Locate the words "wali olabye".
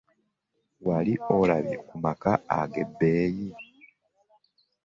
0.87-1.75